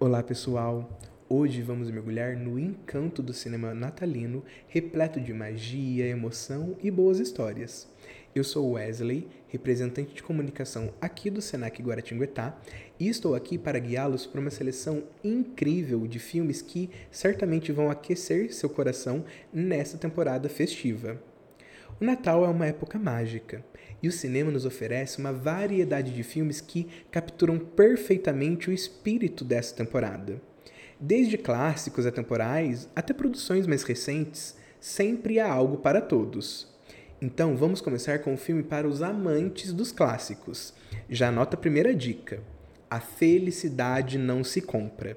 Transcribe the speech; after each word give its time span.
Olá 0.00 0.24
pessoal! 0.24 0.98
Hoje 1.28 1.62
vamos 1.62 1.88
mergulhar 1.88 2.36
no 2.36 2.58
encanto 2.58 3.22
do 3.22 3.32
cinema 3.32 3.72
natalino, 3.72 4.42
repleto 4.66 5.20
de 5.20 5.32
magia, 5.32 6.04
emoção 6.08 6.76
e 6.82 6.90
boas 6.90 7.20
histórias. 7.20 7.88
Eu 8.34 8.42
sou 8.42 8.72
Wesley, 8.72 9.28
representante 9.46 10.12
de 10.12 10.20
comunicação 10.20 10.92
aqui 11.00 11.30
do 11.30 11.40
Senac 11.40 11.80
Guaratinguetá, 11.80 12.58
e 12.98 13.08
estou 13.08 13.36
aqui 13.36 13.56
para 13.56 13.78
guiá-los 13.78 14.26
por 14.26 14.40
uma 14.40 14.50
seleção 14.50 15.04
incrível 15.22 16.08
de 16.08 16.18
filmes 16.18 16.60
que 16.60 16.90
certamente 17.08 17.70
vão 17.70 17.88
aquecer 17.88 18.52
seu 18.52 18.68
coração 18.68 19.24
nessa 19.52 19.96
temporada 19.96 20.48
festiva. 20.48 21.22
O 22.00 22.04
Natal 22.04 22.44
é 22.44 22.48
uma 22.48 22.66
época 22.66 22.98
mágica 22.98 23.64
e 24.02 24.08
o 24.08 24.12
cinema 24.12 24.50
nos 24.50 24.66
oferece 24.66 25.18
uma 25.18 25.32
variedade 25.32 26.12
de 26.12 26.24
filmes 26.24 26.60
que 26.60 26.88
capturam 27.10 27.56
perfeitamente 27.56 28.68
o 28.68 28.72
espírito 28.72 29.44
dessa 29.44 29.76
temporada. 29.76 30.42
Desde 30.98 31.38
clássicos 31.38 32.04
atemporais 32.04 32.88
até 32.96 33.14
produções 33.14 33.66
mais 33.66 33.84
recentes, 33.84 34.56
sempre 34.80 35.38
há 35.38 35.50
algo 35.50 35.76
para 35.78 36.00
todos. 36.00 36.68
Então 37.22 37.56
vamos 37.56 37.80
começar 37.80 38.18
com 38.18 38.32
um 38.32 38.36
filme 38.36 38.64
para 38.64 38.88
os 38.88 39.00
amantes 39.00 39.72
dos 39.72 39.92
clássicos. 39.92 40.74
Já 41.08 41.28
anota 41.28 41.56
a 41.56 41.60
primeira 41.60 41.94
dica: 41.94 42.42
A 42.90 42.98
Felicidade 42.98 44.18
Não 44.18 44.42
Se 44.42 44.60
Compra. 44.60 45.16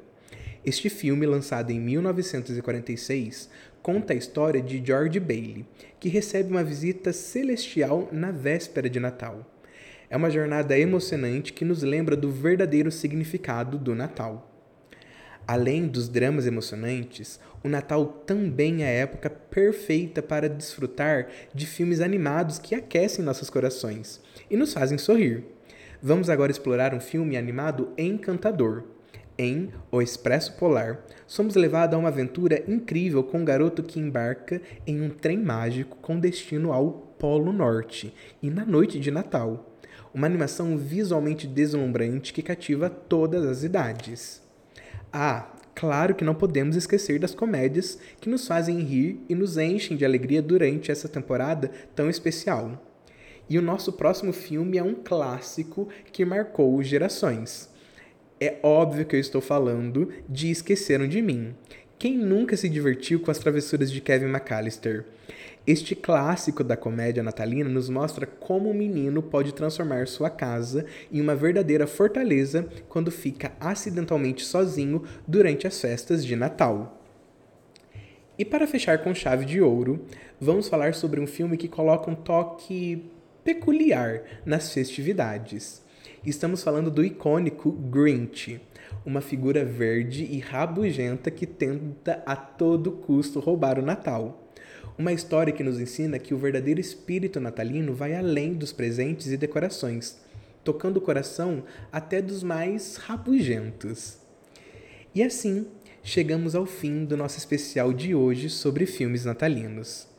Este 0.63 0.89
filme, 0.89 1.25
lançado 1.25 1.71
em 1.71 1.79
1946, 1.79 3.49
conta 3.87 4.11
a 4.11 4.17
história 4.17 4.61
de 4.61 4.85
George 4.85 5.17
Bailey, 5.17 5.65
que 5.97 6.09
recebe 6.09 6.51
uma 6.51 6.61
visita 6.61 7.13
celestial 7.13 8.09
na 8.11 8.31
véspera 8.31 8.89
de 8.89 8.99
Natal. 8.99 9.49
É 10.09 10.17
uma 10.17 10.29
jornada 10.29 10.77
emocionante 10.77 11.53
que 11.53 11.63
nos 11.63 11.83
lembra 11.83 12.13
do 12.17 12.29
verdadeiro 12.29 12.91
significado 12.91 13.77
do 13.77 13.95
Natal. 13.95 14.51
Além 15.47 15.87
dos 15.87 16.09
dramas 16.09 16.45
emocionantes, 16.45 17.39
o 17.63 17.69
Natal 17.69 18.05
também 18.05 18.83
é 18.83 18.87
a 18.87 19.03
época 19.03 19.29
perfeita 19.29 20.21
para 20.21 20.49
desfrutar 20.49 21.29
de 21.53 21.65
filmes 21.65 22.01
animados 22.01 22.59
que 22.59 22.75
aquecem 22.75 23.23
nossos 23.23 23.49
corações 23.49 24.19
e 24.51 24.57
nos 24.57 24.73
fazem 24.73 24.97
sorrir. 24.97 25.45
Vamos 26.01 26.29
agora 26.29 26.51
explorar 26.51 26.93
um 26.93 26.99
filme 26.99 27.37
animado 27.37 27.93
encantador 27.97 28.96
em 29.37 29.69
O 29.91 30.01
Expresso 30.01 30.53
Polar, 30.53 30.99
somos 31.27 31.55
levados 31.55 31.95
a 31.95 31.97
uma 31.97 32.09
aventura 32.09 32.63
incrível 32.67 33.23
com 33.23 33.39
um 33.39 33.45
garoto 33.45 33.83
que 33.83 33.99
embarca 33.99 34.61
em 34.85 35.01
um 35.01 35.09
trem 35.09 35.37
mágico 35.37 35.97
com 36.01 36.19
destino 36.19 36.73
ao 36.73 36.91
Polo 37.19 37.53
Norte 37.53 38.13
e 38.41 38.49
na 38.49 38.65
noite 38.65 38.99
de 38.99 39.11
Natal. 39.11 39.77
Uma 40.13 40.25
animação 40.25 40.77
visualmente 40.77 41.45
deslumbrante 41.45 42.33
que 42.33 42.41
cativa 42.41 42.89
todas 42.89 43.45
as 43.45 43.63
idades. 43.63 44.41
Ah, 45.13 45.53
claro 45.75 46.15
que 46.15 46.23
não 46.23 46.33
podemos 46.33 46.75
esquecer 46.75 47.19
das 47.19 47.35
comédias 47.35 47.99
que 48.19 48.29
nos 48.29 48.47
fazem 48.47 48.79
rir 48.79 49.19
e 49.29 49.35
nos 49.35 49.57
enchem 49.57 49.95
de 49.95 50.05
alegria 50.05 50.41
durante 50.41 50.91
essa 50.91 51.07
temporada 51.07 51.69
tão 51.95 52.09
especial. 52.09 52.83
E 53.49 53.57
o 53.57 53.61
nosso 53.61 53.93
próximo 53.93 54.33
filme 54.33 54.77
é 54.77 54.83
um 54.83 54.95
clássico 54.95 55.87
que 56.11 56.25
marcou 56.25 56.81
gerações 56.81 57.69
é 58.39 58.59
óbvio 58.61 59.05
que 59.05 59.15
eu 59.15 59.19
estou 59.19 59.41
falando 59.41 60.11
de 60.29 60.51
Esqueceram 60.51 61.07
de 61.07 61.21
Mim. 61.21 61.55
Quem 61.97 62.15
nunca 62.15 62.55
se 62.55 62.69
divertiu 62.69 63.19
com 63.19 63.31
as 63.31 63.39
travessuras 63.39 63.91
de 63.91 63.99
Kevin 63.99 64.27
McAllister? 64.27 65.05
Este 65.65 65.95
clássico 65.95 66.63
da 66.63 66.77
comédia 66.77 67.23
natalina 67.23 67.69
nos 67.69 67.89
mostra 67.89 68.27
como 68.27 68.69
um 68.69 68.73
menino 68.73 69.21
pode 69.23 69.53
transformar 69.53 70.07
sua 70.07 70.29
casa 70.29 70.85
em 71.11 71.19
uma 71.19 71.35
verdadeira 71.35 71.87
fortaleza 71.87 72.67
quando 72.87 73.11
fica 73.11 73.51
acidentalmente 73.59 74.45
sozinho 74.45 75.03
durante 75.27 75.65
as 75.65 75.81
festas 75.81 76.23
de 76.23 76.35
Natal. 76.35 77.01
E 78.37 78.45
para 78.45 78.67
fechar 78.67 78.99
com 78.99 79.15
chave 79.15 79.45
de 79.45 79.59
ouro, 79.59 80.05
vamos 80.39 80.69
falar 80.69 80.93
sobre 80.93 81.19
um 81.19 81.25
filme 81.25 81.57
que 81.57 81.67
coloca 81.67 82.11
um 82.11 82.15
toque 82.15 83.09
peculiar 83.43 84.21
nas 84.45 84.71
festividades. 84.71 85.86
Estamos 86.27 86.61
falando 86.61 86.91
do 86.91 87.05
icônico 87.05 87.71
Grinch, 87.71 88.59
uma 89.05 89.21
figura 89.21 89.63
verde 89.63 90.25
e 90.25 90.39
rabugenta 90.39 91.31
que 91.31 91.45
tenta 91.47 92.21
a 92.25 92.35
todo 92.35 92.91
custo 92.91 93.39
roubar 93.39 93.79
o 93.79 93.81
Natal. 93.81 94.51
Uma 94.97 95.13
história 95.13 95.53
que 95.53 95.63
nos 95.63 95.79
ensina 95.79 96.19
que 96.19 96.33
o 96.33 96.37
verdadeiro 96.37 96.81
espírito 96.81 97.39
natalino 97.39 97.93
vai 97.93 98.13
além 98.13 98.53
dos 98.53 98.73
presentes 98.73 99.27
e 99.27 99.37
decorações, 99.37 100.17
tocando 100.65 100.97
o 100.97 101.01
coração 101.01 101.63
até 101.93 102.21
dos 102.21 102.43
mais 102.43 102.97
rabugentos. 102.97 104.17
E 105.15 105.23
assim, 105.23 105.65
chegamos 106.03 106.55
ao 106.55 106.65
fim 106.65 107.05
do 107.05 107.15
nosso 107.15 107.37
especial 107.37 107.93
de 107.93 108.13
hoje 108.13 108.49
sobre 108.49 108.85
filmes 108.85 109.23
natalinos. 109.23 110.09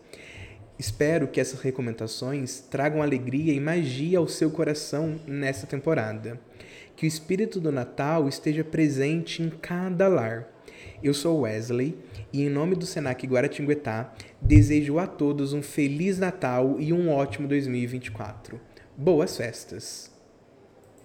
Espero 0.78 1.26
que 1.26 1.40
essas 1.40 1.60
recomendações 1.60 2.60
tragam 2.60 3.02
alegria 3.02 3.52
e 3.52 3.58
magia 3.58 4.18
ao 4.18 4.28
seu 4.28 4.48
coração 4.48 5.18
nessa 5.26 5.66
temporada. 5.66 6.40
Que 6.94 7.04
o 7.04 7.08
espírito 7.08 7.58
do 7.58 7.72
Natal 7.72 8.28
esteja 8.28 8.62
presente 8.62 9.42
em 9.42 9.50
cada 9.50 10.06
lar. 10.06 10.48
Eu 11.02 11.12
sou 11.12 11.40
Wesley 11.40 11.98
e, 12.32 12.42
em 12.42 12.48
nome 12.48 12.76
do 12.76 12.86
Senac 12.86 13.26
Guaratinguetá, 13.26 14.12
desejo 14.40 14.98
a 14.98 15.06
todos 15.06 15.52
um 15.52 15.62
Feliz 15.62 16.18
Natal 16.18 16.76
e 16.78 16.92
um 16.92 17.10
ótimo 17.10 17.48
2024. 17.48 18.60
Boas 18.96 19.36
festas! 19.36 20.17